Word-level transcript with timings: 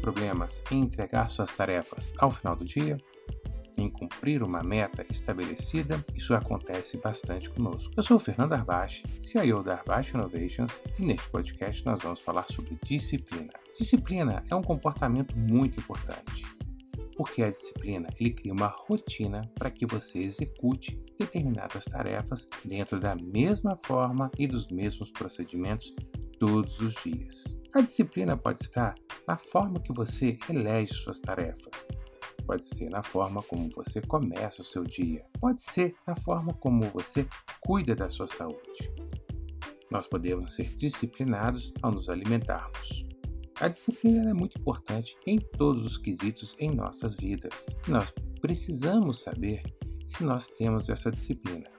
problemas 0.00 0.62
em 0.70 0.80
entregar 0.80 1.28
suas 1.28 1.54
tarefas 1.54 2.12
ao 2.18 2.30
final 2.30 2.54
do 2.54 2.64
dia? 2.64 2.96
Em 3.76 3.90
cumprir 3.90 4.42
uma 4.42 4.62
meta 4.62 5.04
estabelecida? 5.10 6.02
Isso 6.14 6.34
acontece 6.34 6.96
bastante 6.96 7.50
conosco. 7.50 7.92
Eu 7.96 8.02
sou 8.02 8.16
o 8.16 8.20
Fernando 8.20 8.54
Arbache, 8.54 9.02
CIO 9.22 9.62
da 9.62 9.74
Arbache 9.74 10.16
Innovations, 10.16 10.72
e 10.98 11.04
neste 11.04 11.28
podcast 11.28 11.84
nós 11.84 12.00
vamos 12.00 12.20
falar 12.20 12.46
sobre 12.46 12.78
disciplina. 12.84 13.52
Disciplina 13.78 14.44
é 14.50 14.54
um 14.54 14.62
comportamento 14.62 15.36
muito 15.36 15.78
importante, 15.80 16.46
porque 17.16 17.42
a 17.42 17.50
disciplina 17.50 18.08
ele 18.18 18.30
cria 18.30 18.52
uma 18.52 18.68
rotina 18.68 19.42
para 19.58 19.70
que 19.70 19.84
você 19.84 20.20
execute 20.20 20.98
determinadas 21.18 21.84
tarefas 21.84 22.48
dentro 22.64 22.98
da 22.98 23.14
mesma 23.14 23.76
forma 23.82 24.30
e 24.38 24.46
dos 24.46 24.68
mesmos 24.68 25.10
procedimentos 25.10 25.94
todos 26.38 26.80
os 26.80 26.94
dias. 27.02 27.58
A 27.74 27.80
disciplina 27.80 28.36
pode 28.36 28.62
estar 28.62 28.94
na 29.26 29.36
forma 29.36 29.80
que 29.80 29.92
você 29.92 30.38
elege 30.48 30.94
suas 30.94 31.20
tarefas. 31.20 31.88
Pode 32.46 32.64
ser 32.64 32.88
na 32.90 33.02
forma 33.02 33.42
como 33.42 33.68
você 33.70 34.00
começa 34.00 34.62
o 34.62 34.64
seu 34.64 34.84
dia. 34.84 35.24
Pode 35.40 35.60
ser 35.60 35.94
na 36.06 36.14
forma 36.16 36.54
como 36.54 36.84
você 36.90 37.26
cuida 37.60 37.94
da 37.94 38.08
sua 38.08 38.26
saúde. 38.28 38.92
Nós 39.90 40.06
podemos 40.06 40.54
ser 40.54 40.64
disciplinados 40.74 41.74
ao 41.82 41.90
nos 41.90 42.08
alimentarmos. 42.08 43.06
A 43.60 43.68
disciplina 43.68 44.30
é 44.30 44.34
muito 44.34 44.58
importante 44.58 45.16
em 45.26 45.38
todos 45.38 45.86
os 45.86 45.98
quesitos 45.98 46.54
em 46.58 46.70
nossas 46.70 47.14
vidas. 47.14 47.66
Nós 47.88 48.12
precisamos 48.40 49.20
saber 49.20 49.62
se 50.06 50.22
nós 50.24 50.48
temos 50.48 50.88
essa 50.88 51.10
disciplina. 51.10 51.70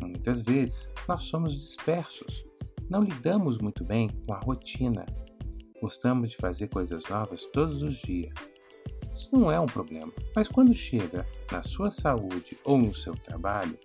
Muitas 0.00 0.42
vezes 0.42 0.90
nós 1.08 1.24
somos 1.24 1.60
dispersos 1.60 2.46
não 2.88 3.02
lidamos 3.02 3.58
muito 3.58 3.84
bem 3.84 4.10
com 4.26 4.34
a 4.34 4.38
rotina. 4.38 5.04
Gostamos 5.80 6.30
de 6.30 6.36
fazer 6.36 6.68
coisas 6.68 7.04
novas 7.08 7.44
todos 7.46 7.82
os 7.82 7.94
dias. 7.96 8.32
Isso 9.16 9.34
não 9.34 9.50
é 9.50 9.58
um 9.58 9.66
problema, 9.66 10.12
mas 10.34 10.48
quando 10.48 10.74
chega 10.74 11.26
na 11.50 11.62
sua 11.62 11.90
saúde 11.90 12.56
ou 12.64 12.78
no 12.78 12.94
seu 12.94 13.14
trabalho, 13.14 13.78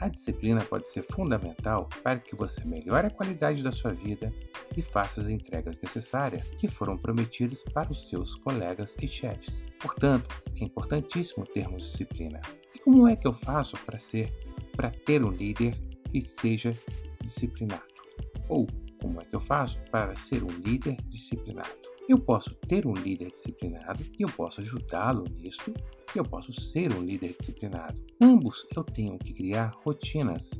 a 0.00 0.08
disciplina 0.08 0.60
pode 0.64 0.88
ser 0.88 1.02
fundamental 1.02 1.88
para 2.02 2.18
que 2.18 2.36
você 2.36 2.64
melhore 2.64 3.06
a 3.06 3.10
qualidade 3.10 3.62
da 3.62 3.72
sua 3.72 3.92
vida 3.92 4.32
e 4.76 4.82
faça 4.82 5.20
as 5.20 5.28
entregas 5.28 5.80
necessárias 5.80 6.50
que 6.50 6.68
foram 6.68 6.96
prometidas 6.96 7.62
para 7.62 7.90
os 7.90 8.08
seus 8.08 8.34
colegas 8.36 8.96
e 9.00 9.08
chefes. 9.08 9.66
Portanto, 9.80 10.42
é 10.60 10.64
importantíssimo 10.64 11.46
termos 11.46 11.82
disciplina. 11.82 12.40
E 12.74 12.78
como 12.78 13.08
é 13.08 13.16
que 13.16 13.26
eu 13.26 13.32
faço 13.32 13.76
para 13.84 13.98
ser, 13.98 14.32
para 14.76 14.90
ter 14.90 15.24
um 15.24 15.30
líder 15.30 15.74
que 16.10 16.20
seja 16.20 16.72
disciplinado? 17.20 17.93
Ou 18.48 18.66
como 19.00 19.20
é 19.20 19.24
que 19.24 19.34
eu 19.34 19.40
faço 19.40 19.80
para 19.90 20.14
ser 20.14 20.42
um 20.42 20.48
líder 20.48 20.96
disciplinado? 21.08 21.68
Eu 22.08 22.18
posso 22.18 22.54
ter 22.68 22.86
um 22.86 22.92
líder 22.92 23.30
disciplinado 23.30 24.02
e 24.18 24.22
eu 24.22 24.28
posso 24.28 24.60
ajudá-lo 24.60 25.24
nisto, 25.36 25.72
e 26.14 26.18
eu 26.18 26.24
posso 26.24 26.52
ser 26.52 26.92
um 26.92 27.02
líder 27.02 27.34
disciplinado. 27.38 27.98
Ambos 28.20 28.66
eu 28.76 28.84
tenho 28.84 29.18
que 29.18 29.32
criar 29.32 29.74
rotinas 29.84 30.50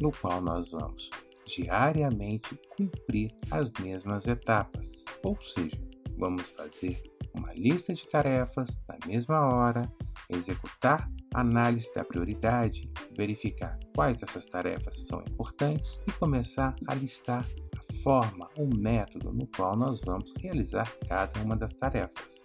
no 0.00 0.10
qual 0.12 0.40
nós 0.42 0.70
vamos 0.70 1.10
diariamente 1.46 2.54
cumprir 2.76 3.34
as 3.50 3.72
mesmas 3.80 4.26
etapas. 4.26 5.04
Ou 5.24 5.40
seja, 5.40 5.80
vamos 6.18 6.50
fazer 6.50 7.02
uma 7.34 7.52
lista 7.54 7.94
de 7.94 8.06
tarefas 8.06 8.80
na 8.88 8.98
mesma 9.06 9.40
hora, 9.40 9.90
executar 10.30 11.10
análise 11.34 11.92
da 11.94 12.04
prioridade, 12.04 12.90
verificar 13.16 13.78
quais 13.94 14.20
dessas 14.20 14.46
tarefas 14.46 15.06
são 15.06 15.20
importantes 15.22 16.02
e 16.06 16.12
começar 16.12 16.74
a 16.86 16.94
listar 16.94 17.46
a 17.76 17.92
forma, 18.02 18.48
o 18.56 18.66
método 18.66 19.32
no 19.32 19.46
qual 19.46 19.76
nós 19.76 20.00
vamos 20.00 20.32
realizar 20.38 20.90
cada 21.08 21.40
uma 21.42 21.56
das 21.56 21.74
tarefas. 21.74 22.40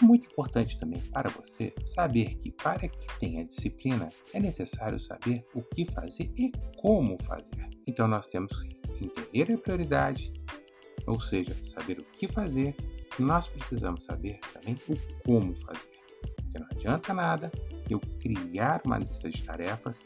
É 0.00 0.04
muito 0.04 0.30
importante 0.30 0.78
também 0.78 1.00
para 1.00 1.28
você 1.28 1.74
saber 1.84 2.36
que, 2.36 2.52
para 2.52 2.88
que 2.88 3.18
tenha 3.18 3.44
disciplina, 3.44 4.08
é 4.32 4.38
necessário 4.38 4.98
saber 4.98 5.44
o 5.54 5.60
que 5.60 5.84
fazer 5.84 6.32
e 6.36 6.52
como 6.76 7.20
fazer. 7.24 7.68
Então, 7.84 8.06
nós 8.06 8.28
temos 8.28 8.62
que 8.62 9.04
entender 9.04 9.52
a 9.52 9.58
prioridade, 9.58 10.32
ou 11.04 11.20
seja, 11.20 11.52
saber 11.64 11.98
o 11.98 12.04
que 12.04 12.28
fazer, 12.28 12.76
nós 13.18 13.48
precisamos 13.48 14.04
saber 14.04 14.38
também 14.52 14.76
o 14.88 14.96
como 15.24 15.52
fazer. 15.56 15.97
Adianta 16.78 17.12
nada 17.12 17.50
eu 17.90 17.98
criar 18.20 18.80
uma 18.86 18.98
lista 18.98 19.28
de 19.28 19.42
tarefas, 19.42 19.98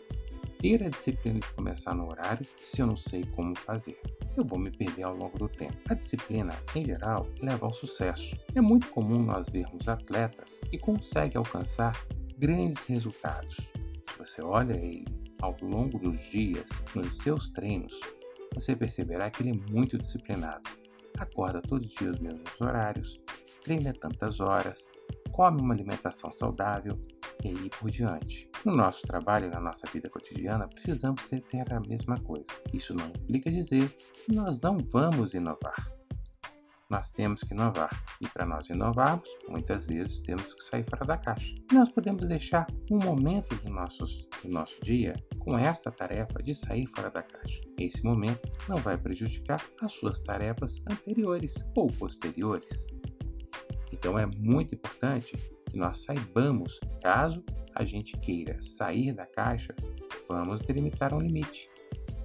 ter 0.58 0.82
a 0.82 0.88
disciplina 0.88 1.38
de 1.38 1.52
começar 1.52 1.94
no 1.94 2.08
horário 2.08 2.46
se 2.58 2.80
eu 2.80 2.86
não 2.86 2.96
sei 2.96 3.26
como 3.36 3.54
fazer. 3.54 4.00
Eu 4.34 4.42
vou 4.42 4.58
me 4.58 4.70
perder 4.70 5.02
ao 5.02 5.14
longo 5.14 5.36
do 5.36 5.50
tempo. 5.50 5.76
A 5.90 5.92
disciplina, 5.92 6.54
em 6.74 6.86
geral, 6.86 7.28
leva 7.42 7.66
ao 7.66 7.74
sucesso. 7.74 8.34
É 8.54 8.62
muito 8.62 8.88
comum 8.88 9.22
nós 9.22 9.50
vermos 9.50 9.86
atletas 9.86 10.60
que 10.70 10.78
conseguem 10.78 11.36
alcançar 11.36 11.94
grandes 12.38 12.86
resultados. 12.86 13.56
Se 13.56 14.18
você 14.18 14.40
olha 14.40 14.72
ele 14.72 15.04
ao 15.42 15.54
longo 15.60 15.98
dos 15.98 16.18
dias, 16.30 16.70
nos 16.94 17.18
seus 17.18 17.50
treinos, 17.50 18.00
você 18.54 18.74
perceberá 18.74 19.30
que 19.30 19.42
ele 19.42 19.50
é 19.50 19.70
muito 19.70 19.98
disciplinado. 19.98 20.70
Acorda 21.18 21.60
todos 21.60 21.88
os 21.88 21.92
dias 21.92 22.14
os 22.14 22.20
mesmos 22.20 22.58
horários, 22.58 23.20
treina 23.62 23.92
tantas 23.92 24.40
horas, 24.40 24.88
come 25.32 25.60
uma 25.60 25.74
alimentação 25.74 26.30
saudável 26.30 26.98
e 27.42 27.48
aí 27.48 27.70
por 27.70 27.90
diante. 27.90 28.48
No 28.64 28.76
nosso 28.76 29.02
trabalho 29.06 29.46
e 29.46 29.50
na 29.50 29.60
nossa 29.60 29.86
vida 29.90 30.08
cotidiana, 30.08 30.68
precisamos 30.68 31.28
ter 31.28 31.72
a 31.72 31.80
mesma 31.80 32.20
coisa. 32.20 32.46
Isso 32.72 32.94
não 32.94 33.06
implica 33.08 33.50
dizer 33.50 33.88
que 33.88 34.32
nós 34.32 34.60
não 34.60 34.78
vamos 34.78 35.34
inovar. 35.34 35.74
Nós 36.88 37.10
temos 37.10 37.42
que 37.42 37.54
inovar, 37.54 38.04
e 38.20 38.28
para 38.28 38.44
nós 38.44 38.68
inovarmos, 38.68 39.26
muitas 39.48 39.86
vezes 39.86 40.20
temos 40.20 40.52
que 40.52 40.62
sair 40.62 40.84
fora 40.84 41.06
da 41.06 41.16
caixa. 41.16 41.54
Nós 41.72 41.88
podemos 41.88 42.28
deixar 42.28 42.66
um 42.90 42.98
momento 42.98 43.54
do, 43.56 43.70
nossos, 43.70 44.28
do 44.42 44.50
nosso 44.50 44.78
dia 44.84 45.14
com 45.38 45.56
esta 45.58 45.90
tarefa 45.90 46.42
de 46.42 46.54
sair 46.54 46.86
fora 46.86 47.10
da 47.10 47.22
caixa. 47.22 47.62
Esse 47.78 48.04
momento 48.04 48.46
não 48.68 48.76
vai 48.76 48.98
prejudicar 48.98 49.64
as 49.80 49.92
suas 49.92 50.20
tarefas 50.20 50.82
anteriores 50.86 51.54
ou 51.74 51.86
posteriores. 51.86 52.88
Então 53.92 54.18
é 54.18 54.26
muito 54.26 54.74
importante 54.74 55.36
que 55.66 55.76
nós 55.76 55.98
saibamos, 55.98 56.80
caso 57.02 57.44
a 57.74 57.84
gente 57.84 58.16
queira 58.18 58.60
sair 58.60 59.12
da 59.12 59.26
caixa, 59.26 59.74
vamos 60.28 60.60
delimitar 60.60 61.14
um 61.14 61.20
limite, 61.20 61.70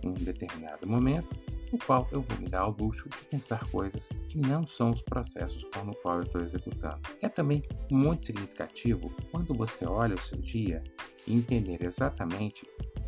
um 0.03 0.13
determinado 0.13 0.87
momento, 0.87 1.27
no 1.71 1.77
qual 1.79 2.07
eu 2.11 2.21
vou 2.21 2.37
me 2.39 2.47
dar 2.47 2.61
ao 2.61 2.71
luxo 2.71 3.09
de 3.09 3.17
pensar 3.25 3.59
coisas 3.69 4.07
que 4.29 4.37
não 4.37 4.65
são 4.65 4.91
os 4.91 5.01
processos 5.01 5.65
no 5.83 5.95
qual 5.95 6.17
eu 6.17 6.23
estou 6.23 6.41
executando. 6.41 6.99
É 7.21 7.27
também 7.27 7.63
muito 7.91 8.23
significativo 8.23 9.11
quando 9.31 9.53
você 9.53 9.85
olha 9.85 10.15
o 10.15 10.21
seu 10.21 10.37
dia 10.37 10.83
e 11.25 11.33
entender 11.33 11.83
exatamente 11.83 12.65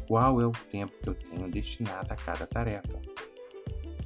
qual 0.08 0.42
é 0.42 0.46
o 0.46 0.52
tempo 0.52 0.94
que 1.02 1.10
eu 1.10 1.16
tenho 1.16 1.50
destinado 1.50 2.12
a 2.12 2.16
cada 2.16 2.46
tarefa. 2.46 3.00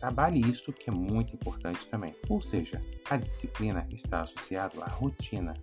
Trabalhe 0.04 0.42
isto 0.42 0.74
que 0.74 0.90
é 0.90 0.94
muito 0.94 1.34
importante 1.34 1.88
também. 1.88 2.14
Ou 2.28 2.42
seja, 2.42 2.84
a 3.10 3.16
disciplina 3.16 3.88
está 3.90 4.20
associada 4.20 4.84
à 4.84 4.90
rotina, 4.90 5.54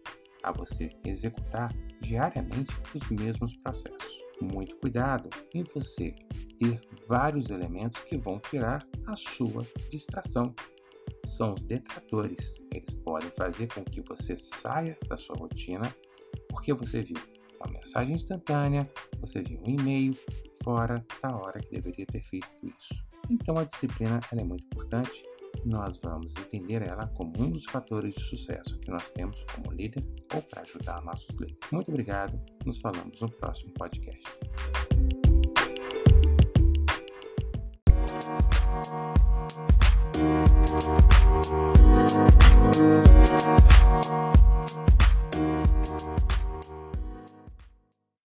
a 0.43 0.51
você 0.51 0.89
executar 1.05 1.71
diariamente 2.01 2.75
os 2.95 3.07
mesmos 3.11 3.55
processos. 3.59 4.19
Muito 4.41 4.79
cuidado 4.79 5.29
em 5.53 5.63
você 5.63 6.15
ter 6.59 6.81
vários 7.07 7.51
elementos 7.51 8.03
que 8.05 8.17
vão 8.17 8.39
tirar 8.39 8.83
a 9.07 9.15
sua 9.15 9.63
distração. 9.91 10.55
São 11.27 11.53
os 11.53 11.61
detratores. 11.61 12.63
Eles 12.73 12.95
podem 12.95 13.29
fazer 13.33 13.67
com 13.67 13.85
que 13.85 14.01
você 14.01 14.39
saia 14.39 14.97
da 15.07 15.19
sua 15.19 15.37
rotina 15.37 15.95
porque 16.49 16.73
você 16.73 17.03
viu 17.03 17.19
uma 17.61 17.71
mensagem 17.71 18.15
instantânea, 18.15 18.91
você 19.21 19.43
viu 19.43 19.61
um 19.61 19.69
e-mail 19.69 20.15
fora 20.65 21.05
da 21.23 21.37
hora 21.37 21.61
que 21.61 21.73
deveria 21.73 22.07
ter 22.07 22.23
feito 22.23 22.49
isso. 22.65 23.10
Então, 23.31 23.57
a 23.57 23.65
disciplina 23.65 24.19
é 24.33 24.43
muito 24.43 24.65
importante 24.65 25.25
e 25.65 25.69
nós 25.69 26.01
vamos 26.03 26.35
entender 26.37 26.83
ela 26.83 27.07
como 27.09 27.33
um 27.39 27.51
dos 27.51 27.65
fatores 27.65 28.15
de 28.15 28.23
sucesso 28.25 28.77
que 28.81 28.91
nós 28.91 29.13
temos 29.13 29.45
como 29.45 29.73
líder 29.73 30.05
ou 30.35 30.43
para 30.43 30.63
ajudar 30.63 31.01
nossos 31.03 31.31
clientes. 31.37 31.71
Muito 31.71 31.89
obrigado, 31.89 32.41
nos 32.67 32.81
falamos 32.81 33.21
no 33.21 33.31
próximo 33.31 33.73
podcast. 33.75 34.25